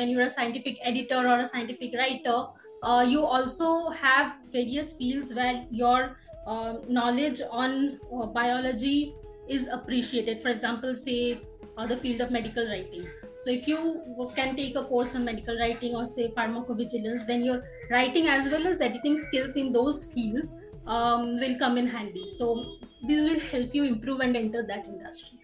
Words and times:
when 0.00 0.08
you're 0.08 0.26
a 0.26 0.34
scientific 0.38 0.78
editor 0.90 1.20
or 1.28 1.38
a 1.40 1.46
scientific 1.46 1.94
writer, 2.00 2.38
uh, 2.82 3.04
you 3.06 3.22
also 3.22 3.90
have 3.90 4.36
various 4.50 4.92
fields 4.94 5.34
where 5.34 5.64
your 5.70 6.16
uh, 6.46 6.76
knowledge 6.88 7.40
on 7.50 8.00
uh, 8.12 8.26
biology 8.26 9.14
is 9.48 9.68
appreciated. 9.68 10.42
For 10.42 10.48
example, 10.48 10.94
say 10.94 11.40
uh, 11.76 11.86
the 11.86 11.96
field 11.96 12.20
of 12.22 12.30
medical 12.30 12.66
writing. 12.66 13.06
So 13.36 13.50
if 13.50 13.68
you 13.68 14.02
can 14.34 14.56
take 14.56 14.76
a 14.76 14.84
course 14.84 15.14
on 15.14 15.24
medical 15.24 15.58
writing 15.58 15.94
or 15.94 16.06
say 16.06 16.28
pharmacovigilance, 16.36 17.26
then 17.26 17.42
your 17.42 17.62
writing 17.90 18.28
as 18.28 18.50
well 18.50 18.66
as 18.66 18.80
editing 18.80 19.16
skills 19.16 19.56
in 19.56 19.72
those 19.72 20.04
fields 20.12 20.56
um, 20.86 21.38
will 21.40 21.58
come 21.58 21.78
in 21.78 21.86
handy. 21.86 22.28
So 22.28 22.76
this 23.06 23.28
will 23.28 23.40
help 23.40 23.74
you 23.74 23.84
improve 23.84 24.20
and 24.20 24.36
enter 24.36 24.62
that 24.62 24.84
industry. 24.86 25.38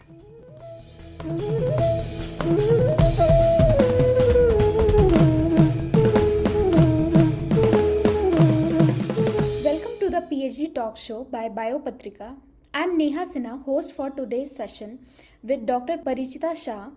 PhD 10.46 10.72
Talk 10.72 10.96
Show 10.96 11.24
by 11.24 11.48
Biopatrika. 11.48 12.36
I'm 12.72 12.96
Neha 12.96 13.24
Sinha, 13.26 13.64
host 13.64 13.92
for 13.92 14.10
today's 14.10 14.54
session 14.54 15.00
with 15.42 15.66
Dr. 15.66 15.96
Parichita 15.98 16.56
Shah, 16.56 16.90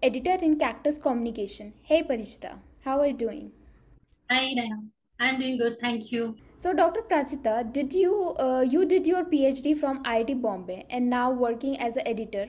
editor 0.00 0.36
in 0.40 0.56
Cactus 0.56 0.96
Communication. 0.96 1.72
Hey 1.82 2.04
Parichita, 2.04 2.52
how 2.84 3.00
are 3.00 3.08
you 3.08 3.12
doing? 3.14 3.50
Hi, 4.30 4.52
Neha. 4.52 4.78
I'm 5.18 5.40
doing 5.40 5.58
good, 5.58 5.80
thank 5.80 6.12
you. 6.12 6.36
So, 6.58 6.72
Dr. 6.72 7.00
Parichita, 7.10 7.72
did 7.72 7.92
you 7.92 8.36
uh, 8.38 8.60
you 8.60 8.84
did 8.84 9.04
your 9.04 9.24
PhD 9.24 9.76
from 9.76 10.04
IIT 10.04 10.40
Bombay 10.40 10.86
and 10.88 11.10
now 11.10 11.32
working 11.32 11.80
as 11.80 11.96
an 11.96 12.06
editor? 12.06 12.46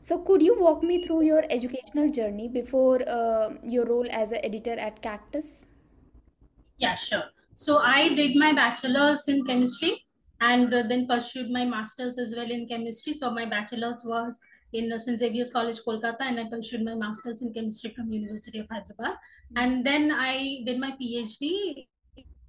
So, 0.00 0.18
could 0.18 0.40
you 0.40 0.56
walk 0.60 0.84
me 0.84 1.02
through 1.02 1.22
your 1.22 1.42
educational 1.50 2.12
journey 2.12 2.46
before 2.46 3.02
uh, 3.08 3.50
your 3.64 3.86
role 3.86 4.06
as 4.22 4.30
an 4.30 4.38
editor 4.44 4.78
at 4.78 5.02
Cactus? 5.02 5.66
Yeah, 6.78 6.94
sure. 6.94 7.24
So 7.54 7.78
I 7.78 8.14
did 8.14 8.36
my 8.36 8.52
bachelor's 8.52 9.28
in 9.28 9.44
chemistry 9.44 10.04
and 10.40 10.72
uh, 10.72 10.82
then 10.88 11.06
pursued 11.06 11.50
my 11.50 11.64
master's 11.64 12.18
as 12.18 12.34
well 12.36 12.50
in 12.50 12.66
chemistry. 12.66 13.12
So 13.12 13.30
my 13.30 13.44
bachelor's 13.44 14.02
was 14.06 14.40
in 14.72 14.92
uh, 14.92 14.98
St. 14.98 15.18
Xavier's 15.18 15.50
College, 15.50 15.80
Kolkata, 15.86 16.20
and 16.20 16.40
I 16.40 16.48
pursued 16.48 16.84
my 16.84 16.94
master's 16.94 17.42
in 17.42 17.52
chemistry 17.52 17.92
from 17.94 18.12
University 18.12 18.58
of 18.60 18.66
Hyderabad. 18.70 19.16
And 19.56 19.84
then 19.84 20.12
I 20.12 20.62
did 20.64 20.78
my 20.78 20.92
PhD 21.00 21.86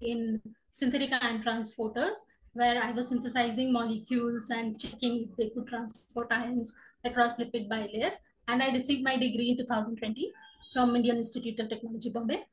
in 0.01 0.41
synthetic 0.71 1.11
ion 1.21 1.43
transporters, 1.43 2.17
where 2.53 2.81
I 2.81 2.91
was 2.91 3.09
synthesizing 3.09 3.73
molecules 3.73 4.49
and 4.49 4.79
checking 4.79 5.27
if 5.29 5.35
they 5.37 5.49
could 5.49 5.67
transport 5.67 6.27
ions 6.31 6.73
across 7.03 7.37
lipid 7.37 7.69
bilayers. 7.69 8.15
And 8.47 8.61
I 8.61 8.71
received 8.71 9.03
my 9.03 9.15
degree 9.17 9.51
in 9.51 9.57
2020 9.57 10.31
from 10.73 10.95
Indian 10.95 11.17
Institute 11.17 11.59
of 11.59 11.69
Technology, 11.69 12.09
Bombay. 12.09 12.43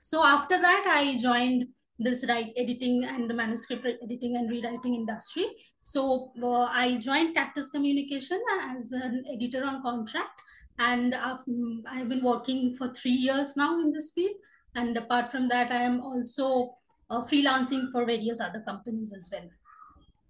So 0.00 0.24
after 0.24 0.60
that, 0.60 0.84
I 0.86 1.16
joined 1.16 1.66
this 2.02 2.24
write 2.28 2.52
editing 2.56 3.04
and 3.04 3.34
manuscript 3.34 3.86
editing 4.02 4.36
and 4.36 4.50
rewriting 4.50 4.94
industry. 4.94 5.46
So 5.82 6.32
uh, 6.42 6.64
I 6.64 6.98
joined 6.98 7.34
Cactus 7.34 7.70
Communication 7.70 8.40
as 8.76 8.92
an 8.92 9.24
editor 9.32 9.64
on 9.64 9.82
contract, 9.82 10.42
and 10.78 11.14
um, 11.14 11.82
I've 11.88 12.08
been 12.08 12.22
working 12.22 12.74
for 12.74 12.92
three 12.92 13.10
years 13.28 13.56
now 13.56 13.80
in 13.80 13.92
this 13.92 14.12
field. 14.14 14.36
And 14.74 14.96
apart 14.96 15.30
from 15.30 15.48
that, 15.48 15.70
I 15.70 15.82
am 15.82 16.00
also 16.00 16.76
uh, 17.10 17.22
freelancing 17.24 17.92
for 17.92 18.06
various 18.06 18.40
other 18.40 18.60
companies 18.60 19.12
as 19.12 19.28
well. 19.30 19.48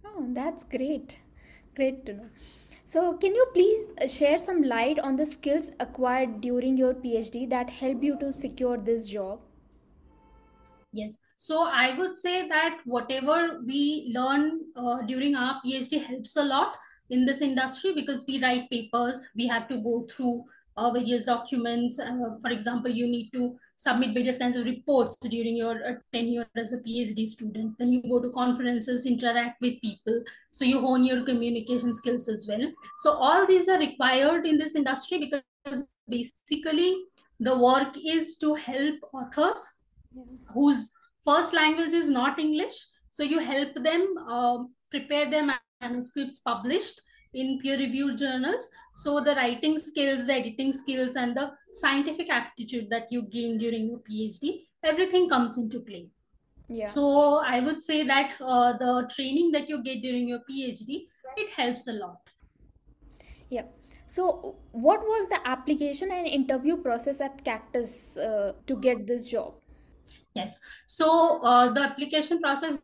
Oh, 0.05 0.27
that's 0.33 0.63
great. 0.63 1.19
Great 1.75 2.05
to 2.05 2.13
know. 2.13 2.29
So, 2.85 3.13
can 3.13 3.33
you 3.33 3.45
please 3.53 3.87
uh, 4.01 4.07
share 4.07 4.37
some 4.37 4.61
light 4.61 4.99
on 4.99 5.15
the 5.15 5.25
skills 5.25 5.71
acquired 5.79 6.41
during 6.41 6.77
your 6.77 6.93
PhD 6.93 7.49
that 7.49 7.69
help 7.69 8.03
you 8.03 8.19
to 8.19 8.33
secure 8.33 8.77
this 8.77 9.07
job? 9.07 9.39
Yes. 10.91 11.17
So 11.43 11.63
I 11.67 11.93
would 11.97 12.17
say 12.17 12.47
that 12.47 12.77
whatever 12.85 13.59
we 13.67 14.09
learn 14.15 14.61
uh, 14.77 15.01
during 15.01 15.35
our 15.35 15.59
PhD 15.61 16.01
helps 16.01 16.37
a 16.37 16.43
lot 16.43 16.77
in 17.09 17.25
this 17.25 17.41
industry 17.41 17.93
because 17.93 18.23
we 18.25 18.41
write 18.41 18.69
papers, 18.69 19.27
we 19.35 19.45
have 19.47 19.67
to 19.67 19.77
go 19.79 20.07
through 20.09 20.45
uh, 20.77 20.91
various 20.91 21.25
documents. 21.25 21.99
Uh, 21.99 22.37
for 22.41 22.49
example, 22.49 22.89
you 22.89 23.07
need 23.07 23.29
to 23.33 23.57
submit 23.75 24.13
various 24.13 24.37
kinds 24.37 24.55
of 24.55 24.63
reports 24.63 25.17
during 25.17 25.57
your 25.57 25.85
uh, 25.85 25.95
tenure 26.13 26.47
as 26.55 26.71
a 26.71 26.77
PhD 26.77 27.27
student. 27.27 27.77
Then 27.77 27.91
you 27.91 28.01
go 28.03 28.21
to 28.21 28.29
conferences, 28.29 29.05
interact 29.05 29.59
with 29.59 29.81
people. 29.81 30.23
So 30.51 30.63
you 30.63 30.79
hone 30.79 31.03
your 31.03 31.25
communication 31.25 31.93
skills 31.93 32.29
as 32.29 32.47
well. 32.47 32.71
So 32.99 33.11
all 33.11 33.45
these 33.45 33.67
are 33.67 33.79
required 33.79 34.47
in 34.47 34.57
this 34.57 34.77
industry 34.77 35.17
because 35.65 35.89
basically 36.07 36.95
the 37.41 37.57
work 37.57 37.97
is 38.01 38.37
to 38.37 38.55
help 38.55 38.95
authors 39.11 39.69
yeah. 40.15 40.23
whose 40.53 40.89
first 41.25 41.53
language 41.53 41.93
is 41.93 42.09
not 42.09 42.39
English. 42.39 42.75
So 43.11 43.23
you 43.23 43.39
help 43.39 43.75
them 43.75 44.15
uh, 44.27 44.59
prepare 44.89 45.29
their 45.29 45.47
manuscripts 45.81 46.39
published 46.39 47.01
in 47.33 47.59
peer-reviewed 47.59 48.17
journals. 48.17 48.69
So 48.93 49.19
the 49.19 49.35
writing 49.35 49.77
skills, 49.77 50.25
the 50.25 50.33
editing 50.33 50.71
skills, 50.73 51.15
and 51.15 51.35
the 51.35 51.51
scientific 51.71 52.29
aptitude 52.29 52.89
that 52.89 53.11
you 53.11 53.23
gain 53.23 53.57
during 53.57 53.87
your 53.87 53.99
PhD, 53.99 54.61
everything 54.83 55.29
comes 55.29 55.57
into 55.57 55.79
play. 55.79 56.09
Yeah. 56.69 56.87
So 56.87 57.43
I 57.45 57.59
would 57.59 57.83
say 57.83 58.05
that 58.05 58.35
uh, 58.41 58.77
the 58.77 59.09
training 59.13 59.51
that 59.51 59.69
you 59.69 59.83
get 59.83 60.01
during 60.01 60.27
your 60.27 60.39
PhD, 60.49 61.05
it 61.37 61.49
helps 61.51 61.87
a 61.87 61.93
lot. 61.93 62.17
Yeah. 63.49 63.63
So, 64.05 64.57
what 64.71 65.01
was 65.01 65.29
the 65.29 65.39
application 65.47 66.11
and 66.11 66.27
interview 66.27 66.77
process 66.77 67.21
at 67.21 67.43
Cactus 67.43 68.17
uh, 68.17 68.53
to 68.67 68.75
get 68.75 69.07
this 69.07 69.25
job? 69.25 69.55
Yes. 70.35 70.59
So 70.87 71.43
uh, 71.43 71.73
the 71.73 71.81
application 71.81 72.39
process 72.39 72.83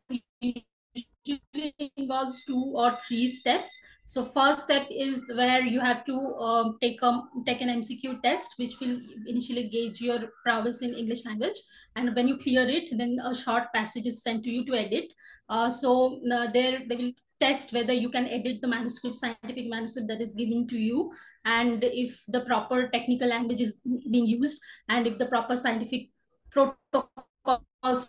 usually 1.30 1.92
involves 1.98 2.44
two 2.46 2.74
or 2.76 2.98
three 3.08 3.28
steps. 3.28 3.78
So 4.06 4.26
first 4.26 4.62
step 4.62 4.88
is 4.90 5.32
where 5.36 5.62
you 5.62 5.80
have 5.80 6.06
to 6.06 6.16
um, 6.16 6.78
take 6.82 7.02
a 7.02 7.22
take 7.46 7.62
an 7.62 7.70
MCQ 7.70 8.22
test, 8.24 8.56
which 8.58 8.80
will 8.80 9.00
initially 9.28 9.70
gauge 9.70 10.02
your 10.02 10.20
prowess 10.44 10.82
in 10.82 10.94
English 10.94 11.26
language. 11.26 11.60
And 11.96 12.16
when 12.16 12.28
you 12.28 12.38
clear 12.38 12.68
it, 12.68 12.90
then 12.98 13.20
a 13.24 13.36
short 13.36 13.72
passage 13.74 14.08
is 14.08 14.24
sent 14.24 14.44
to 14.46 14.52
you 14.52 14.66
to 14.66 14.74
edit. 14.74 15.14
Uh, 15.48 15.70
so 15.70 16.20
uh, 16.32 16.48
there 16.52 16.82
they 16.88 16.96
will 16.96 17.12
test 17.40 17.72
whether 17.72 17.94
you 17.94 18.10
can 18.10 18.28
edit 18.28 18.60
the 18.62 18.68
manuscript, 18.68 19.16
scientific 19.16 19.70
manuscript 19.70 20.10
that 20.10 20.22
is 20.22 20.34
given 20.34 20.68
to 20.68 20.78
you, 20.78 21.12
and 21.46 21.84
if 21.84 22.24
the 22.28 22.42
proper 22.42 22.90
technical 22.90 23.30
language 23.30 23.62
is 23.62 23.80
being 24.12 24.26
used, 24.26 24.60
and 24.90 25.08
if 25.08 25.18
the 25.18 25.26
proper 25.26 25.56
scientific 25.56 26.10
protocol 26.52 27.29
also 27.84 28.08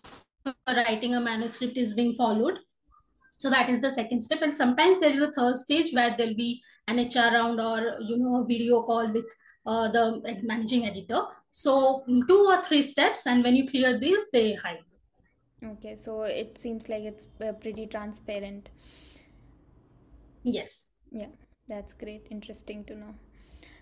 writing 0.69 1.15
a 1.15 1.21
manuscript 1.21 1.77
is 1.77 1.95
being 1.95 2.15
followed. 2.15 2.59
So 3.39 3.49
that 3.49 3.71
is 3.71 3.81
the 3.81 3.91
second 3.91 4.21
step. 4.21 4.43
And 4.43 4.55
sometimes 4.55 5.01
there 5.01 5.11
is 5.15 5.23
a 5.23 5.33
third 5.33 5.57
stage 5.57 5.93
where 5.95 6.15
there'll 6.17 6.35
be 6.35 6.63
an 6.89 6.99
HR 6.99 7.33
round 7.33 7.61
or, 7.61 7.97
you 8.01 8.19
know, 8.19 8.43
a 8.43 8.45
video 8.45 8.83
call 8.83 9.11
with 9.11 9.25
uh, 9.65 9.89
the 9.89 10.21
managing 10.43 10.87
editor. 10.87 11.23
So 11.51 12.05
two 12.29 12.47
or 12.49 12.63
three 12.63 12.83
steps. 12.83 13.27
And 13.27 13.43
when 13.43 13.57
you 13.57 13.67
clear 13.67 13.99
these, 13.99 14.31
they 14.31 14.55
hire. 14.55 14.85
Okay. 15.65 15.97
So 15.97 16.23
it 16.23 16.59
seems 16.59 16.89
like 16.91 17.05
it's 17.05 17.29
uh, 17.43 17.53
pretty 17.53 17.87
transparent. 17.87 18.71
Yes. 20.43 20.89
Yeah. 21.11 21.29
That's 21.67 21.95
great. 21.95 22.27
Interesting 22.31 22.85
to 22.85 22.95
know. 22.95 23.15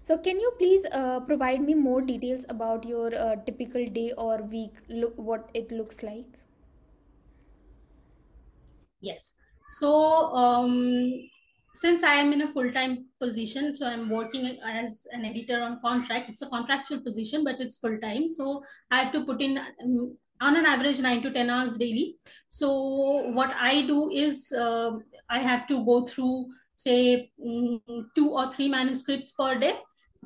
So, 0.08 0.16
can 0.16 0.40
you 0.40 0.50
please 0.56 0.86
uh, 0.90 1.20
provide 1.20 1.60
me 1.60 1.74
more 1.74 2.00
details 2.00 2.46
about 2.48 2.82
your 2.88 3.14
uh, 3.14 3.36
typical 3.44 3.86
day 3.90 4.10
or 4.16 4.38
week, 4.42 4.72
look 4.88 5.12
what 5.16 5.50
it 5.52 5.70
looks 5.70 6.02
like? 6.02 6.24
Yes. 9.02 9.36
So, 9.68 9.92
um, 10.34 11.12
since 11.74 12.04
I 12.04 12.14
am 12.14 12.32
in 12.32 12.40
a 12.40 12.50
full 12.54 12.72
time 12.72 13.04
position, 13.20 13.76
so 13.76 13.86
I'm 13.86 14.08
working 14.08 14.46
as 14.64 15.06
an 15.12 15.26
editor 15.26 15.60
on 15.60 15.78
contract. 15.82 16.30
It's 16.30 16.40
a 16.40 16.48
contractual 16.48 17.00
position, 17.00 17.44
but 17.44 17.60
it's 17.60 17.76
full 17.76 17.98
time. 17.98 18.28
So, 18.28 18.62
I 18.90 19.02
have 19.02 19.12
to 19.12 19.26
put 19.26 19.42
in 19.42 19.58
um, 19.58 20.16
on 20.40 20.56
an 20.56 20.64
average 20.64 21.00
nine 21.00 21.20
to 21.20 21.30
10 21.30 21.50
hours 21.50 21.76
daily. 21.76 22.16
So, 22.48 22.72
what 23.32 23.54
I 23.60 23.82
do 23.82 24.08
is 24.10 24.54
uh, 24.58 24.92
I 25.28 25.40
have 25.40 25.66
to 25.66 25.84
go 25.84 26.06
through, 26.06 26.46
say, 26.76 27.30
um, 27.46 28.10
two 28.14 28.30
or 28.30 28.50
three 28.50 28.70
manuscripts 28.70 29.32
per 29.32 29.58
day 29.58 29.74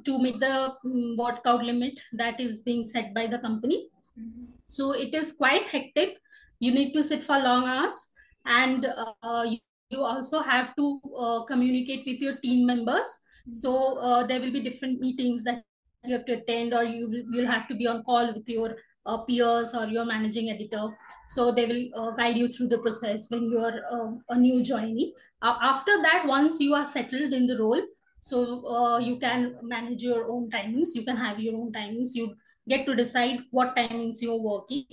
to 0.04 0.18
meet 0.18 0.40
the 0.40 0.74
um, 0.84 1.16
word 1.16 1.38
count 1.44 1.64
limit 1.64 2.00
that 2.12 2.40
is 2.40 2.60
being 2.60 2.84
set 2.84 3.14
by 3.14 3.26
the 3.26 3.38
company. 3.38 3.88
Mm-hmm. 4.18 4.44
So 4.66 4.92
it 4.92 5.14
is 5.14 5.32
quite 5.32 5.66
hectic. 5.66 6.16
You 6.60 6.72
need 6.72 6.92
to 6.92 7.02
sit 7.02 7.24
for 7.24 7.38
long 7.38 7.66
hours, 7.66 8.12
and 8.46 8.86
uh, 8.86 9.42
you, 9.42 9.58
you, 9.90 10.02
also 10.02 10.40
have 10.40 10.74
to 10.76 11.00
uh, 11.18 11.42
communicate 11.44 12.04
with 12.06 12.20
your 12.20 12.36
team 12.36 12.66
members. 12.66 13.08
Mm-hmm. 13.08 13.52
So 13.52 13.98
uh, 13.98 14.26
there 14.26 14.40
will 14.40 14.52
be 14.52 14.62
different 14.62 15.00
meetings 15.00 15.44
that 15.44 15.64
you 16.04 16.14
have 16.14 16.26
to 16.26 16.34
attend, 16.34 16.72
or 16.72 16.84
you 16.84 17.08
will 17.08 17.24
you'll 17.34 17.50
have 17.50 17.68
to 17.68 17.74
be 17.74 17.86
on 17.86 18.02
call 18.04 18.32
with 18.32 18.48
your 18.48 18.76
uh, 19.06 19.18
peers 19.18 19.74
or 19.74 19.86
your 19.86 20.04
managing 20.04 20.50
editor. 20.50 20.88
So 21.26 21.52
they 21.52 21.66
will 21.66 21.88
uh, 21.94 22.10
guide 22.16 22.36
you 22.36 22.48
through 22.48 22.68
the 22.68 22.78
process 22.78 23.30
when 23.30 23.44
you 23.50 23.58
are 23.58 23.80
uh, 23.90 24.12
a 24.28 24.38
new 24.38 24.62
joinee. 24.62 25.12
after 25.42 26.00
that, 26.02 26.24
once 26.26 26.60
you 26.60 26.74
are 26.74 26.86
settled 26.86 27.32
in 27.32 27.46
the 27.46 27.58
role, 27.58 27.82
so 28.22 28.38
uh, 28.66 28.98
you 28.98 29.18
can 29.18 29.56
manage 29.62 30.02
your 30.02 30.30
own 30.30 30.48
timings 30.50 30.94
you 30.94 31.04
can 31.04 31.16
have 31.16 31.40
your 31.40 31.56
own 31.60 31.72
timings 31.72 32.14
you 32.14 32.34
get 32.68 32.86
to 32.86 32.94
decide 32.94 33.40
what 33.50 33.76
timings 33.76 34.20
you're 34.20 34.40
working. 34.40 34.84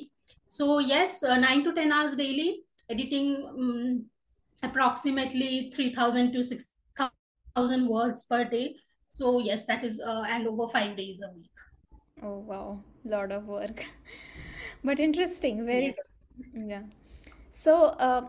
So 0.49 0.79
yes, 0.79 1.23
uh, 1.23 1.37
nine 1.37 1.63
to 1.63 1.73
10 1.73 1.91
hours 1.91 2.15
daily, 2.15 2.63
editing 2.89 3.45
um, 3.47 4.05
approximately 4.63 5.71
3,000 5.73 6.33
to 6.33 6.43
6,000 6.43 7.87
words 7.87 8.23
per 8.23 8.43
day. 8.43 8.75
So 9.09 9.39
yes, 9.39 9.65
that 9.65 9.83
is, 9.83 10.01
uh, 10.01 10.23
and 10.27 10.47
over 10.47 10.67
five 10.67 10.97
days 10.97 11.21
a 11.21 11.31
week. 11.35 11.51
Oh 12.23 12.39
wow, 12.39 12.79
lot 13.05 13.31
of 13.31 13.45
work. 13.45 13.85
But 14.83 14.99
interesting, 14.99 15.65
very 15.65 15.87
Yes. 15.87 16.09
Yeah. 16.53 16.83
So 17.51 17.83
uh, 18.07 18.27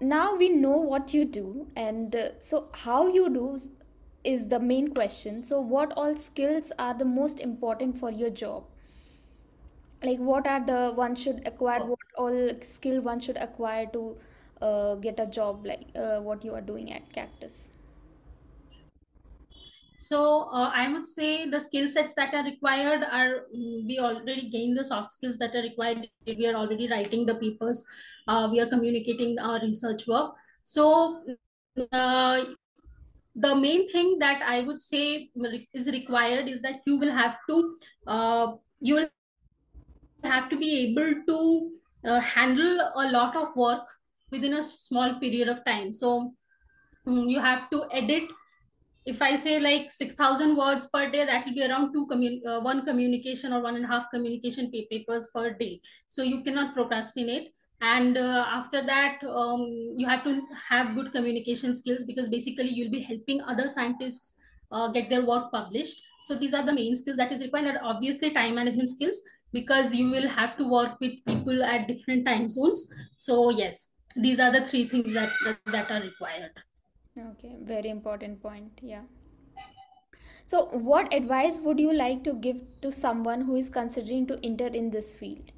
now 0.00 0.36
we 0.36 0.48
know 0.48 0.76
what 0.76 1.12
you 1.12 1.24
do, 1.24 1.66
and 1.76 2.14
uh, 2.14 2.40
so 2.40 2.68
how 2.72 3.08
you 3.08 3.28
do 3.28 3.58
is 4.24 4.48
the 4.48 4.60
main 4.60 4.92
question. 4.94 5.42
So 5.42 5.60
what 5.60 5.92
all 5.96 6.16
skills 6.16 6.72
are 6.78 6.94
the 6.94 7.04
most 7.04 7.40
important 7.40 7.98
for 7.98 8.10
your 8.10 8.30
job? 8.30 8.64
Like 10.02 10.18
what 10.18 10.46
are 10.46 10.64
the 10.64 10.92
one 10.94 11.14
should 11.16 11.46
acquire? 11.46 11.84
What 11.84 11.98
all 12.16 12.50
skill 12.62 13.00
one 13.00 13.20
should 13.20 13.36
acquire 13.36 13.86
to 13.92 14.16
uh, 14.62 14.94
get 14.96 15.20
a 15.20 15.26
job 15.26 15.66
like 15.66 15.86
uh, 15.94 16.20
what 16.20 16.44
you 16.44 16.54
are 16.54 16.60
doing 16.60 16.92
at 16.92 17.12
Cactus? 17.12 17.70
So 19.98 20.48
uh, 20.50 20.70
I 20.74 20.90
would 20.90 21.06
say 21.06 21.48
the 21.50 21.60
skill 21.60 21.86
sets 21.86 22.14
that 22.14 22.32
are 22.32 22.42
required 22.42 23.04
are 23.04 23.44
mm, 23.54 23.86
we 23.86 23.98
already 23.98 24.48
gain 24.48 24.74
the 24.74 24.82
soft 24.82 25.12
skills 25.12 25.36
that 25.36 25.54
are 25.54 25.60
required. 25.60 26.08
We 26.26 26.46
are 26.46 26.54
already 26.54 26.88
writing 26.88 27.26
the 27.26 27.34
papers. 27.34 27.84
Uh, 28.26 28.48
we 28.50 28.60
are 28.60 28.66
communicating 28.66 29.38
our 29.38 29.60
research 29.60 30.06
work. 30.06 30.32
So 30.64 31.22
uh, 31.92 32.44
the 33.34 33.54
main 33.54 33.88
thing 33.88 34.18
that 34.18 34.42
I 34.42 34.60
would 34.60 34.80
say 34.80 35.30
is 35.72 35.90
required 35.90 36.48
is 36.48 36.62
that 36.62 36.80
you 36.86 36.96
will 36.96 37.12
have 37.12 37.38
to 37.48 37.74
uh, 38.06 38.52
you 38.80 38.94
will 38.94 39.08
have 40.24 40.48
to 40.50 40.56
be 40.56 40.90
able 40.90 41.14
to 41.26 41.70
uh, 42.04 42.20
handle 42.20 42.80
a 42.96 43.10
lot 43.10 43.36
of 43.36 43.54
work 43.56 43.86
within 44.30 44.54
a 44.54 44.62
small 44.62 45.14
period 45.20 45.48
of 45.48 45.64
time. 45.64 45.92
So 45.92 46.34
mm, 47.06 47.28
you 47.28 47.40
have 47.40 47.70
to 47.70 47.84
edit 47.92 48.30
if 49.06 49.22
I 49.22 49.36
say 49.36 49.58
like 49.58 49.90
6,000 49.90 50.56
words 50.56 50.88
per 50.92 51.10
day, 51.10 51.24
that 51.24 51.44
will 51.44 51.54
be 51.54 51.64
around 51.64 51.92
two 51.92 52.06
commun- 52.06 52.42
uh, 52.46 52.60
one 52.60 52.84
communication 52.84 53.52
or 53.52 53.62
one 53.62 53.76
and 53.76 53.84
a 53.84 53.88
half 53.88 54.10
communication 54.10 54.70
papers 54.70 55.28
per 55.34 55.50
day. 55.54 55.80
So 56.08 56.22
you 56.22 56.42
cannot 56.42 56.74
procrastinate. 56.74 57.52
And 57.80 58.18
uh, 58.18 58.44
after 58.48 58.84
that, 58.84 59.18
um, 59.24 59.94
you 59.96 60.06
have 60.06 60.22
to 60.24 60.42
have 60.68 60.94
good 60.94 61.12
communication 61.12 61.74
skills 61.74 62.04
because 62.04 62.28
basically 62.28 62.68
you'll 62.68 62.90
be 62.90 63.00
helping 63.00 63.40
other 63.42 63.68
scientists 63.68 64.34
uh, 64.70 64.88
get 64.88 65.08
their 65.08 65.24
work 65.24 65.50
published. 65.50 66.02
So 66.22 66.34
these 66.34 66.52
are 66.52 66.64
the 66.64 66.74
main 66.74 66.94
skills 66.94 67.16
that 67.16 67.32
is 67.32 67.42
required. 67.42 67.66
And 67.66 67.78
obviously, 67.82 68.30
time 68.32 68.54
management 68.54 68.90
skills 68.90 69.22
because 69.52 69.94
you 69.94 70.10
will 70.10 70.28
have 70.28 70.56
to 70.58 70.68
work 70.68 71.00
with 71.00 71.12
people 71.26 71.64
at 71.64 71.88
different 71.88 72.26
time 72.26 72.48
zones. 72.48 72.92
So 73.16 73.50
yes, 73.50 73.94
these 74.14 74.40
are 74.40 74.52
the 74.52 74.64
three 74.64 74.88
things 74.88 75.14
that 75.14 75.30
that, 75.44 75.58
that 75.66 75.90
are 75.90 76.02
required. 76.02 76.52
Okay, 77.18 77.56
very 77.62 77.88
important 77.88 78.42
point. 78.42 78.78
Yeah. 78.82 79.02
So, 80.46 80.64
what 80.72 81.12
advice 81.14 81.60
would 81.60 81.78
you 81.78 81.92
like 81.92 82.24
to 82.24 82.32
give 82.32 82.56
to 82.82 82.90
someone 82.90 83.42
who 83.42 83.56
is 83.56 83.68
considering 83.68 84.26
to 84.26 84.38
enter 84.44 84.66
in 84.66 84.90
this 84.90 85.14
field? 85.14 85.52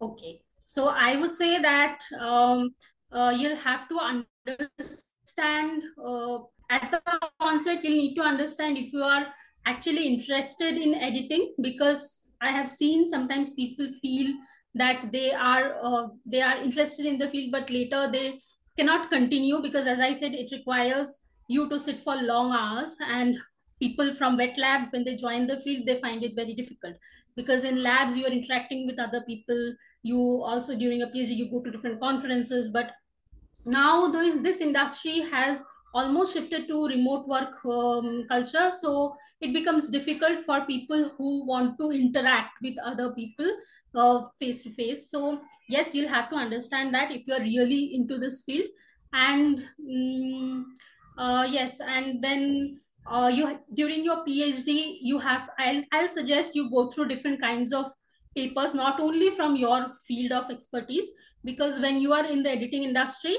Okay. 0.00 0.40
So 0.66 0.88
I 0.88 1.16
would 1.16 1.34
say 1.34 1.60
that 1.62 1.98
um, 2.20 2.70
uh, 3.12 3.32
you'll 3.36 3.56
have 3.56 3.88
to 3.88 3.98
understand 3.98 5.82
uh, 6.04 6.38
at 6.70 6.90
the 6.90 7.00
onset, 7.40 7.84
you'll 7.84 7.96
need 7.96 8.16
to 8.16 8.22
understand 8.22 8.76
if 8.76 8.92
you 8.92 9.02
are 9.02 9.26
actually 9.64 10.06
interested 10.06 10.76
in 10.76 10.94
editing 10.94 11.54
because 11.62 12.28
I 12.40 12.50
have 12.50 12.68
seen 12.68 13.08
sometimes 13.08 13.54
people 13.54 13.88
feel 14.02 14.34
that 14.74 15.10
they 15.12 15.32
are 15.32 15.76
uh, 15.80 16.08
they 16.26 16.42
are 16.42 16.58
interested 16.58 17.06
in 17.06 17.18
the 17.18 17.30
field, 17.30 17.52
but 17.52 17.70
later 17.70 18.10
they 18.12 18.40
cannot 18.76 19.10
continue 19.10 19.62
because, 19.62 19.86
as 19.86 20.00
I 20.00 20.12
said, 20.12 20.34
it 20.34 20.52
requires 20.52 21.20
you 21.48 21.68
to 21.68 21.78
sit 21.78 22.00
for 22.00 22.16
long 22.16 22.52
hours 22.52 22.98
and 23.08 23.36
people 23.80 24.12
from 24.12 24.36
wet 24.36 24.56
lab 24.58 24.88
when 24.90 25.04
they 25.04 25.14
join 25.16 25.46
the 25.46 25.60
field 25.60 25.86
they 25.86 26.00
find 26.00 26.24
it 26.24 26.34
very 26.34 26.54
difficult 26.54 26.94
because 27.36 27.64
in 27.64 27.82
labs 27.82 28.16
you 28.16 28.24
are 28.24 28.32
interacting 28.32 28.86
with 28.86 28.98
other 28.98 29.20
people. 29.20 29.74
You 30.02 30.18
also 30.18 30.74
during 30.74 31.02
a 31.02 31.06
phd 31.06 31.36
you 31.36 31.50
go 31.50 31.60
to 31.60 31.70
different 31.70 32.00
conferences. 32.00 32.70
But 32.70 32.92
now 33.64 34.10
this 34.10 34.60
industry 34.60 35.20
has 35.20 35.64
almost 35.94 36.34
shifted 36.34 36.66
to 36.68 36.86
remote 36.86 37.26
work 37.26 37.64
um, 37.64 38.24
culture. 38.28 38.70
So 38.70 39.16
it 39.40 39.52
becomes 39.52 39.90
difficult 39.90 40.44
for 40.44 40.64
people 40.66 41.10
who 41.16 41.46
want 41.46 41.78
to 41.78 41.90
interact 41.90 42.60
with 42.62 42.74
other 42.82 43.12
people 43.14 43.50
face 44.38 44.62
to 44.62 44.70
face 44.70 45.10
so 45.10 45.40
yes 45.70 45.94
you'll 45.94 46.06
have 46.06 46.28
to 46.28 46.36
understand 46.36 46.92
that 46.92 47.10
if 47.10 47.26
you're 47.26 47.40
really 47.40 47.94
into 47.94 48.18
this 48.18 48.42
field. 48.42 48.66
And 49.12 49.64
mm, 49.80 50.64
uh, 51.16 51.46
yes 51.50 51.80
and 51.80 52.22
then 52.22 52.80
uh, 53.10 53.30
you 53.32 53.58
during 53.74 54.04
your 54.04 54.24
phd 54.24 54.98
you 55.00 55.18
have 55.18 55.48
I'll, 55.58 55.82
I'll 55.92 56.08
suggest 56.08 56.54
you 56.54 56.70
go 56.70 56.88
through 56.90 57.08
different 57.08 57.40
kinds 57.40 57.72
of 57.72 57.86
papers 58.36 58.74
not 58.74 59.00
only 59.00 59.30
from 59.30 59.56
your 59.56 59.86
field 60.06 60.32
of 60.32 60.50
expertise 60.50 61.12
because 61.44 61.80
when 61.80 61.98
you 61.98 62.12
are 62.12 62.24
in 62.24 62.42
the 62.42 62.50
editing 62.50 62.82
industry 62.82 63.36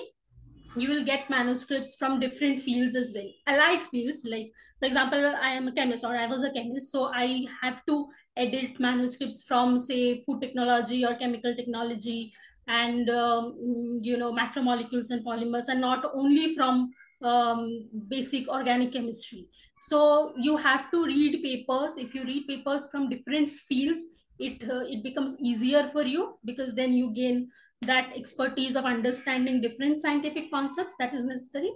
you 0.76 0.90
will 0.90 1.04
get 1.04 1.30
manuscripts 1.30 1.96
from 1.96 2.20
different 2.20 2.60
fields 2.60 2.96
as 2.96 3.12
well. 3.16 3.28
Allied 3.48 3.82
fields 3.90 4.28
like 4.30 4.52
for 4.80 4.86
example 4.86 5.36
i 5.42 5.50
am 5.50 5.68
a 5.68 5.72
chemist 5.72 6.04
or 6.04 6.16
i 6.16 6.26
was 6.28 6.44
a 6.44 6.52
chemist 6.52 6.92
so 6.92 7.12
i 7.14 7.46
have 7.62 7.86
to 7.86 8.08
edit 8.36 8.80
manuscripts 8.80 9.44
from 9.44 9.78
say 9.78 10.24
food 10.24 10.40
technology 10.42 11.04
or 11.06 11.16
chemical 11.16 11.56
technology 11.56 12.32
and 12.68 13.10
um, 13.10 13.56
you 14.02 14.18
know 14.18 14.34
macromolecules 14.34 15.12
and 15.12 15.26
polymers 15.26 15.70
and 15.70 15.82
not 15.82 16.06
only 16.14 16.54
from 16.54 16.92
um, 17.22 17.88
basic 18.08 18.48
organic 18.48 18.94
chemistry. 18.94 19.48
So 19.80 20.34
you 20.38 20.58
have 20.58 20.90
to 20.92 21.06
read 21.06 21.42
papers. 21.44 21.98
If 21.98 22.16
you 22.16 22.24
read 22.24 22.48
papers 22.48 22.90
from 22.90 23.10
different 23.10 23.50
fields 23.50 24.06
it 24.40 24.64
uh, 24.70 24.84
it 24.86 25.04
becomes 25.04 25.36
easier 25.42 25.88
for 25.88 26.04
you 26.04 26.34
because 26.46 26.74
then 26.74 26.94
you 26.94 27.12
gain 27.14 27.50
that 27.82 28.12
expertise 28.16 28.76
of 28.76 28.86
understanding 28.86 29.62
different 29.62 30.02
scientific 30.02 30.52
concepts 30.52 30.96
that 31.00 31.14
is 31.14 31.24
necessary. 31.24 31.72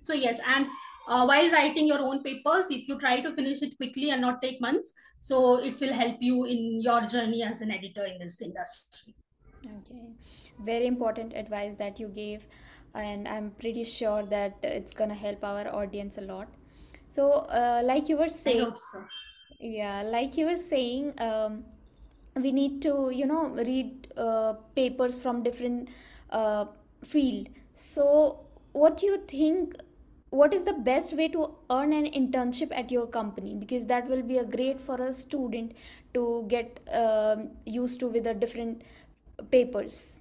So 0.00 0.12
yes 0.12 0.40
and 0.46 0.66
uh, 1.08 1.24
while 1.26 1.50
writing 1.50 1.86
your 1.86 2.00
own 2.00 2.22
papers 2.22 2.70
if 2.70 2.88
you 2.88 2.98
try 2.98 3.20
to 3.20 3.32
finish 3.32 3.62
it 3.62 3.76
quickly 3.76 4.10
and 4.10 4.20
not 4.20 4.40
take 4.40 4.60
months 4.60 4.94
so 5.20 5.56
it 5.56 5.80
will 5.80 5.92
help 5.92 6.16
you 6.20 6.44
in 6.44 6.80
your 6.80 7.06
journey 7.06 7.42
as 7.42 7.60
an 7.62 7.70
editor 7.70 8.04
in 8.04 8.18
this 8.18 8.42
industry. 8.42 9.14
Okay, 9.64 10.02
very 10.62 10.86
important 10.86 11.32
advice 11.32 11.74
that 11.76 11.98
you 11.98 12.08
gave, 12.08 12.46
and 12.94 13.28
I'm 13.28 13.50
pretty 13.52 13.84
sure 13.84 14.24
that 14.26 14.58
it's 14.62 14.94
gonna 14.94 15.14
help 15.14 15.44
our 15.44 15.68
audience 15.68 16.18
a 16.18 16.22
lot. 16.22 16.48
So, 17.10 17.30
uh, 17.60 17.82
like 17.84 18.08
you 18.08 18.16
were 18.16 18.24
i 18.24 18.28
saying, 18.28 18.60
hope 18.64 18.78
so 18.78 19.04
yeah, 19.60 20.02
like 20.02 20.36
you 20.36 20.46
were 20.46 20.56
saying, 20.56 21.14
um, 21.20 21.64
we 22.36 22.52
need 22.52 22.82
to, 22.82 23.10
you 23.12 23.26
know, 23.26 23.48
read 23.50 24.08
uh, 24.16 24.54
papers 24.74 25.18
from 25.18 25.42
different 25.42 25.88
uh, 26.30 26.66
field. 27.04 27.48
So, 27.74 28.40
what 28.72 28.96
do 28.96 29.06
you 29.06 29.22
think? 29.28 29.74
What 30.30 30.52
is 30.52 30.64
the 30.64 30.72
best 30.72 31.12
way 31.14 31.28
to 31.28 31.50
earn 31.70 31.92
an 31.92 32.06
internship 32.06 32.76
at 32.76 32.90
your 32.90 33.06
company? 33.06 33.54
Because 33.54 33.86
that 33.86 34.08
will 34.08 34.22
be 34.22 34.38
a 34.38 34.44
great 34.44 34.80
for 34.80 35.00
a 35.00 35.12
student 35.12 35.72
to 36.14 36.44
get 36.48 36.80
um 36.92 37.50
used 37.64 38.00
to 38.00 38.08
with 38.08 38.24
the 38.24 38.34
different 38.34 38.82
papers. 39.50 40.20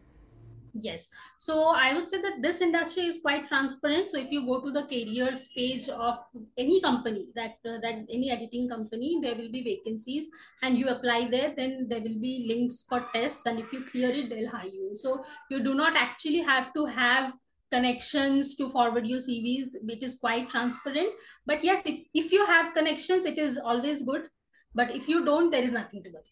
Yes. 0.74 1.10
So 1.38 1.68
I 1.76 1.94
would 1.94 2.10
say 2.10 2.20
that 2.22 2.42
this 2.42 2.60
industry 2.60 3.06
is 3.06 3.20
quite 3.20 3.48
transparent. 3.48 4.10
So 4.10 4.18
if 4.18 4.32
you 4.32 4.44
go 4.46 4.60
to 4.60 4.72
the 4.72 4.84
careers 4.84 5.48
page 5.50 5.88
of 5.88 6.18
any 6.58 6.82
company 6.82 7.28
that 7.36 7.58
uh, 7.64 7.78
that 7.84 8.08
any 8.10 8.32
editing 8.32 8.68
company, 8.68 9.20
there 9.22 9.36
will 9.36 9.52
be 9.52 9.64
vacancies 9.64 10.32
and 10.64 10.76
you 10.76 10.88
apply 10.88 11.28
there, 11.30 11.54
then 11.56 11.86
there 11.90 12.02
will 12.02 12.20
be 12.20 12.48
links 12.48 12.86
for 12.90 13.06
tests 13.14 13.46
and 13.46 13.60
if 13.60 13.72
you 13.72 13.84
clear 13.86 14.10
it, 14.10 14.30
they'll 14.30 14.50
hire 14.50 14.66
you. 14.66 14.96
So 14.96 15.24
you 15.52 15.62
do 15.64 15.76
not 15.76 15.96
actually 15.96 16.42
have 16.42 16.74
to 16.74 16.86
have 16.86 17.34
connections 17.72 18.56
to 18.56 18.70
forward 18.70 19.06
your 19.06 19.20
CVs. 19.20 19.76
It 19.88 20.02
is 20.02 20.16
quite 20.16 20.50
transparent. 20.50 21.14
But 21.46 21.64
yes, 21.64 21.86
if, 21.86 22.00
if 22.16 22.32
you 22.32 22.46
have 22.46 22.74
connections, 22.74 23.26
it 23.26 23.38
is 23.38 23.60
always 23.60 24.02
good. 24.02 24.28
But 24.74 24.96
if 24.96 25.08
you 25.08 25.24
don't, 25.24 25.52
there 25.52 25.64
is 25.64 25.72
nothing 25.72 26.04
to 26.04 26.10
worry. 26.10 26.24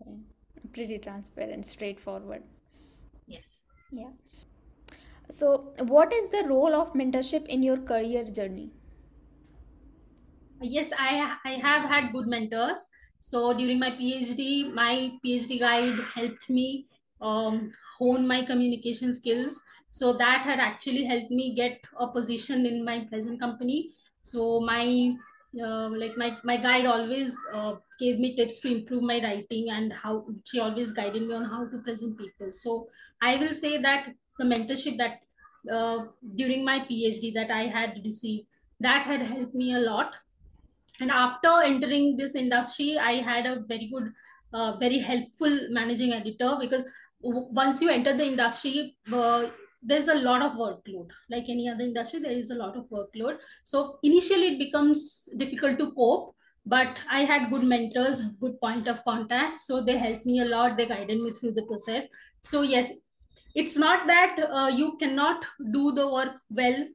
Okay. 0.00 0.16
Pretty 0.72 0.98
transparent, 0.98 1.66
straightforward. 1.66 2.42
Yes. 3.32 3.62
Yeah. 3.90 4.12
So, 5.28 5.74
what 5.80 6.12
is 6.12 6.28
the 6.28 6.44
role 6.46 6.76
of 6.76 6.92
mentorship 6.92 7.46
in 7.48 7.64
your 7.64 7.78
career 7.78 8.22
journey? 8.22 8.70
Yes, 10.60 10.92
I 10.98 11.36
I 11.44 11.52
have 11.64 11.88
had 11.88 12.12
good 12.12 12.26
mentors. 12.26 12.88
So 13.20 13.52
during 13.56 13.78
my 13.78 13.90
PhD, 13.92 14.72
my 14.72 15.18
PhD 15.24 15.58
guide 15.58 15.98
helped 16.14 16.48
me 16.50 16.88
um, 17.20 17.70
hone 17.98 18.26
my 18.26 18.44
communication 18.44 19.12
skills. 19.14 19.60
So 19.90 20.12
that 20.18 20.42
had 20.44 20.58
actually 20.60 21.04
helped 21.04 21.30
me 21.30 21.54
get 21.54 21.80
a 21.98 22.08
position 22.08 22.64
in 22.66 22.84
my 22.84 23.04
present 23.06 23.40
company. 23.40 23.94
So 24.22 24.60
my 24.60 25.14
uh, 25.60 25.88
like 25.90 26.16
my 26.16 26.36
my 26.44 26.56
guide 26.56 26.86
always 26.86 27.36
uh, 27.52 27.74
gave 27.98 28.18
me 28.18 28.34
tips 28.36 28.60
to 28.60 28.72
improve 28.72 29.02
my 29.02 29.18
writing 29.22 29.70
and 29.70 29.92
how 29.92 30.26
she 30.44 30.60
always 30.60 30.92
guided 30.92 31.26
me 31.26 31.34
on 31.34 31.44
how 31.44 31.66
to 31.66 31.78
present 31.78 32.18
people. 32.18 32.52
So 32.52 32.88
i 33.20 33.36
will 33.36 33.54
say 33.54 33.80
that 33.82 34.08
the 34.38 34.44
mentorship 34.44 34.96
that 34.98 35.20
uh, 35.70 36.06
during 36.36 36.64
my 36.64 36.80
phd 36.80 37.34
that 37.34 37.50
i 37.50 37.66
had 37.66 38.00
received 38.04 38.46
that 38.80 39.02
had 39.02 39.22
helped 39.22 39.54
me 39.54 39.74
a 39.74 39.78
lot. 39.78 40.14
And 41.00 41.10
after 41.10 41.50
entering 41.62 42.16
this 42.16 42.34
industry 42.34 42.98
i 42.98 43.14
had 43.30 43.46
a 43.46 43.60
very 43.60 43.88
good 43.92 44.12
uh, 44.52 44.76
very 44.78 44.98
helpful 44.98 45.58
managing 45.70 46.12
editor 46.12 46.56
because 46.60 46.84
once 47.22 47.80
you 47.80 47.88
enter 47.88 48.16
the 48.16 48.24
industry 48.26 48.96
uh, 49.12 49.46
there's 49.82 50.08
a 50.08 50.14
lot 50.14 50.42
of 50.42 50.52
workload. 50.52 51.08
Like 51.30 51.44
any 51.48 51.68
other 51.68 51.82
industry 51.82 52.20
there 52.20 52.32
is 52.32 52.50
a 52.50 52.54
lot 52.54 52.76
of 52.76 52.84
workload. 52.90 53.38
So 53.64 53.98
initially 54.02 54.54
it 54.54 54.58
becomes 54.58 55.28
difficult 55.36 55.78
to 55.78 55.92
cope 55.92 56.34
but 56.64 57.00
i 57.10 57.24
had 57.24 57.50
good 57.50 57.64
mentors 57.64 58.20
good 58.40 58.60
point 58.60 58.88
of 58.88 59.04
contact. 59.04 59.60
So 59.60 59.82
they 59.82 59.98
helped 59.98 60.26
me 60.26 60.40
a 60.40 60.44
lot. 60.44 60.76
They 60.76 60.86
guided 60.86 61.20
me 61.20 61.32
through 61.32 61.52
the 61.52 61.62
process. 61.62 62.06
So 62.42 62.62
yes 62.62 62.92
it's 63.54 63.76
not 63.76 64.06
that 64.06 64.38
uh, 64.50 64.68
you 64.68 64.96
cannot 64.96 65.44
do 65.72 65.92
the 65.92 66.08
work 66.08 66.36
well 66.50 66.86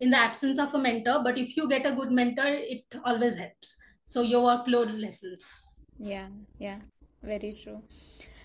in 0.00 0.10
the 0.10 0.16
absence 0.16 0.58
of 0.58 0.74
a 0.74 0.78
mentor 0.78 1.22
but 1.24 1.38
if 1.38 1.56
you 1.56 1.68
get 1.68 1.86
a 1.86 1.92
good 1.92 2.10
mentor 2.10 2.46
it 2.46 2.84
always 3.04 3.36
helps. 3.36 3.76
So 4.04 4.20
your 4.20 4.42
workload 4.42 5.00
lessens. 5.00 5.50
Yeah 5.98 6.28
yeah. 6.58 6.80
Very 7.22 7.58
true 7.62 7.82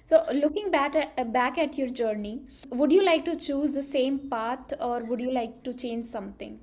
so 0.09 0.23
looking 0.33 0.71
back 0.71 0.95
at, 0.95 1.31
back 1.31 1.57
at 1.59 1.77
your 1.77 1.87
journey 1.87 2.41
would 2.71 2.91
you 2.91 3.03
like 3.03 3.23
to 3.25 3.35
choose 3.35 3.73
the 3.73 3.83
same 3.83 4.17
path 4.29 4.73
or 4.81 5.03
would 5.03 5.21
you 5.21 5.31
like 5.31 5.63
to 5.63 5.73
change 5.73 6.05
something 6.05 6.59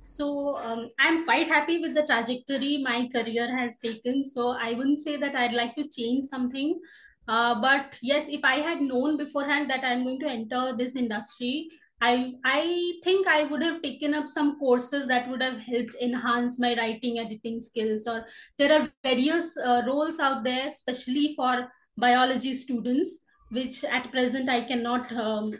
so 0.00 0.56
um, 0.56 0.88
i'm 0.98 1.24
quite 1.24 1.48
happy 1.48 1.78
with 1.80 1.94
the 1.94 2.06
trajectory 2.06 2.78
my 2.82 3.08
career 3.14 3.46
has 3.56 3.78
taken 3.78 4.22
so 4.22 4.48
i 4.68 4.72
wouldn't 4.72 4.98
say 4.98 5.16
that 5.16 5.36
i'd 5.36 5.52
like 5.52 5.74
to 5.76 5.86
change 5.88 6.24
something 6.24 6.80
uh, 7.28 7.60
but 7.60 7.98
yes 8.00 8.28
if 8.28 8.42
i 8.42 8.56
had 8.56 8.80
known 8.80 9.18
beforehand 9.18 9.68
that 9.68 9.84
i'm 9.84 10.02
going 10.02 10.18
to 10.18 10.34
enter 10.38 10.74
this 10.76 10.96
industry 10.96 11.68
I 12.04 12.32
I 12.44 12.94
think 13.04 13.28
I 13.28 13.44
would 13.44 13.62
have 13.62 13.80
taken 13.80 14.12
up 14.12 14.26
some 14.26 14.58
courses 14.58 15.06
that 15.06 15.28
would 15.30 15.40
have 15.40 15.60
helped 15.60 15.94
enhance 16.06 16.58
my 16.58 16.70
writing 16.76 17.20
editing 17.20 17.60
skills. 17.60 18.08
Or 18.08 18.24
there 18.58 18.72
are 18.76 18.88
various 19.04 19.56
uh, 19.56 19.82
roles 19.86 20.18
out 20.18 20.42
there, 20.42 20.66
especially 20.66 21.34
for 21.36 21.68
biology 21.96 22.54
students, 22.54 23.24
which 23.50 23.84
at 23.84 24.10
present 24.10 24.48
I 24.48 24.62
cannot 24.62 25.12
um, 25.12 25.52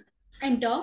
enter. 0.42 0.82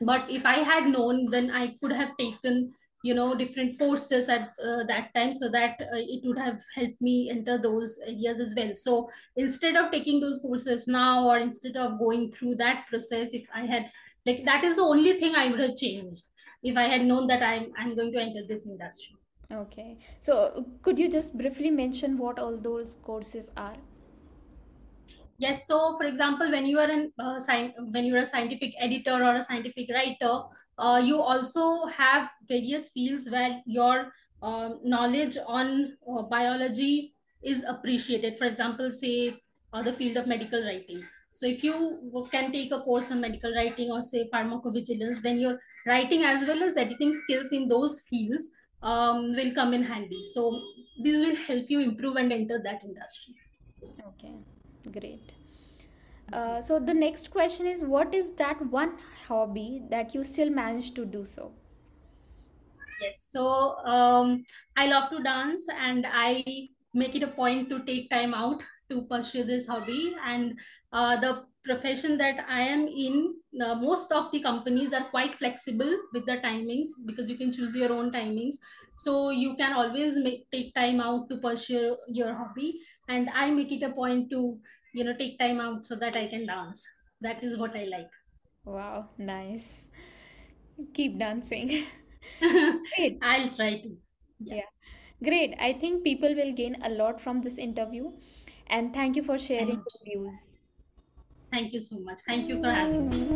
But 0.00 0.30
if 0.30 0.46
I 0.46 0.58
had 0.58 0.86
known, 0.86 1.30
then 1.30 1.50
I 1.50 1.76
could 1.80 1.92
have 1.92 2.16
taken 2.16 2.72
you 3.02 3.14
know 3.14 3.34
different 3.34 3.78
courses 3.78 4.28
at 4.28 4.50
uh, 4.62 4.84
that 4.86 5.10
time 5.14 5.32
so 5.32 5.48
that 5.48 5.80
uh, 5.80 5.96
it 5.96 6.20
would 6.24 6.38
have 6.38 6.60
helped 6.74 7.00
me 7.00 7.30
enter 7.30 7.56
those 7.58 7.98
areas 8.06 8.40
as 8.40 8.54
well. 8.56 8.72
So 8.74 9.10
instead 9.36 9.76
of 9.76 9.90
taking 9.90 10.20
those 10.20 10.40
courses 10.40 10.86
now 10.86 11.26
or 11.26 11.38
instead 11.38 11.76
of 11.76 11.98
going 11.98 12.30
through 12.30 12.56
that 12.56 12.86
process 12.88 13.32
if 13.32 13.46
i 13.54 13.64
had 13.64 13.90
like 14.26 14.44
that 14.44 14.64
is 14.64 14.76
the 14.76 14.82
only 14.82 15.14
thing 15.14 15.34
i 15.34 15.48
would 15.50 15.60
have 15.60 15.76
changed 15.76 16.26
if 16.62 16.76
i 16.76 16.86
had 16.88 17.04
known 17.04 17.26
that 17.26 17.42
i'm 17.42 17.72
i'm 17.78 17.96
going 17.96 18.12
to 18.12 18.20
enter 18.20 18.46
this 18.46 18.66
industry. 18.66 19.16
Okay. 19.52 19.98
So 20.20 20.64
could 20.82 20.98
you 20.98 21.08
just 21.08 21.36
briefly 21.36 21.70
mention 21.70 22.18
what 22.18 22.38
all 22.38 22.56
those 22.56 22.98
courses 23.02 23.50
are 23.56 23.76
yes 25.44 25.66
so 25.66 25.96
for 25.98 26.04
example 26.06 26.50
when 26.54 26.66
you 26.66 26.78
are 26.78 26.90
an 26.94 27.12
uh, 27.18 27.36
sci- 27.36 27.74
when 27.94 28.04
you're 28.04 28.22
a 28.22 28.26
scientific 28.32 28.74
editor 28.86 29.14
or 29.28 29.34
a 29.36 29.42
scientific 29.42 29.90
writer 29.94 30.32
uh, 30.78 31.00
you 31.02 31.20
also 31.20 31.86
have 31.86 32.30
various 32.48 32.88
fields 32.90 33.30
where 33.30 33.60
your 33.66 34.12
uh, 34.42 34.70
knowledge 34.82 35.36
on 35.46 35.96
uh, 36.08 36.22
biology 36.22 37.14
is 37.42 37.64
appreciated. 37.64 38.38
For 38.38 38.44
example 38.46 38.90
say 38.90 39.40
uh, 39.72 39.82
the 39.82 39.92
field 39.92 40.16
of 40.16 40.26
medical 40.26 40.62
writing. 40.64 41.04
So 41.32 41.46
if 41.46 41.62
you 41.62 42.28
can 42.30 42.50
take 42.52 42.72
a 42.72 42.80
course 42.80 43.10
on 43.10 43.20
medical 43.20 43.54
writing 43.54 43.90
or 43.90 44.02
say 44.02 44.28
pharmacovigilance 44.32 45.22
then 45.22 45.38
your 45.38 45.58
writing 45.86 46.24
as 46.24 46.46
well 46.46 46.62
as 46.62 46.76
editing 46.76 47.12
skills 47.12 47.52
in 47.52 47.68
those 47.68 48.00
fields 48.00 48.50
um, 48.82 49.32
will 49.32 49.54
come 49.54 49.74
in 49.74 49.82
handy. 49.82 50.24
So 50.24 50.60
this 51.02 51.18
will 51.18 51.36
help 51.36 51.66
you 51.68 51.80
improve 51.80 52.16
and 52.16 52.32
enter 52.32 52.60
that 52.62 52.82
industry. 52.84 53.36
Okay 54.08 54.34
great 54.92 55.32
uh, 56.32 56.60
so 56.60 56.78
the 56.78 56.94
next 56.94 57.30
question 57.30 57.66
is 57.66 57.82
what 57.82 58.14
is 58.14 58.30
that 58.32 58.60
one 58.66 58.92
hobby 59.26 59.82
that 59.90 60.14
you 60.14 60.22
still 60.24 60.50
manage 60.50 60.94
to 60.94 61.04
do 61.04 61.24
so 61.24 61.52
Yes. 63.00 63.28
So 63.30 63.76
um, 63.86 64.44
I 64.76 64.86
love 64.86 65.10
to 65.10 65.22
dance 65.22 65.66
and 65.68 66.06
I 66.08 66.44
make 66.92 67.14
it 67.14 67.22
a 67.22 67.28
point 67.28 67.70
to 67.70 67.82
take 67.84 68.10
time 68.10 68.34
out 68.34 68.62
to 68.90 69.02
pursue 69.02 69.44
this 69.44 69.66
hobby. 69.66 70.14
And 70.24 70.58
uh, 70.92 71.16
the 71.18 71.44
profession 71.64 72.16
that 72.18 72.44
I 72.48 72.62
am 72.62 72.86
in, 72.88 73.34
uh, 73.60 73.74
most 73.74 74.12
of 74.12 74.30
the 74.32 74.40
companies 74.42 74.92
are 74.92 75.08
quite 75.10 75.36
flexible 75.38 75.94
with 76.12 76.26
the 76.26 76.38
timings 76.38 76.88
because 77.06 77.28
you 77.30 77.36
can 77.36 77.52
choose 77.52 77.74
your 77.76 77.92
own 77.92 78.10
timings. 78.12 78.54
So 78.96 79.30
you 79.30 79.56
can 79.56 79.72
always 79.72 80.18
make 80.18 80.50
take 80.50 80.74
time 80.74 81.00
out 81.00 81.28
to 81.30 81.38
pursue 81.38 81.96
your 82.08 82.34
hobby. 82.34 82.80
And 83.08 83.30
I 83.30 83.50
make 83.50 83.72
it 83.72 83.82
a 83.82 83.92
point 83.92 84.30
to, 84.30 84.60
you 84.94 85.04
know, 85.04 85.16
take 85.16 85.38
time 85.38 85.60
out 85.60 85.84
so 85.84 85.96
that 85.96 86.16
I 86.16 86.26
can 86.28 86.46
dance. 86.46 86.84
That 87.20 87.44
is 87.44 87.56
what 87.58 87.76
I 87.76 87.84
like. 87.84 88.10
wow 88.64 89.10
nice 89.18 89.88
keep 90.94 91.18
dancing 91.18 91.86
I'll 93.22 93.48
try 93.54 93.80
to. 93.82 93.98
Yeah. 94.38 94.56
yeah 94.56 94.70
great 95.28 95.54
i 95.68 95.72
think 95.82 96.04
people 96.04 96.34
will 96.40 96.52
gain 96.60 96.76
a 96.82 96.90
lot 96.90 97.20
from 97.20 97.42
this 97.42 97.58
interview 97.58 98.12
and 98.66 98.94
thank 98.94 99.16
you 99.16 99.22
for 99.22 99.38
sharing 99.38 99.82
your 99.88 100.00
views 100.10 100.56
Thank 101.50 101.72
you 101.72 101.80
so 101.80 101.98
much. 101.98 102.20
Thank 102.20 102.48
you 102.48 102.62
for 102.62 102.72
having 102.72 103.10
me. 103.10 103.30